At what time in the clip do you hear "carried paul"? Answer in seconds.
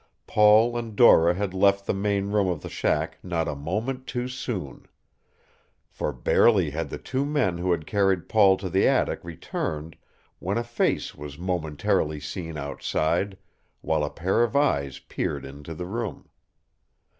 7.85-8.57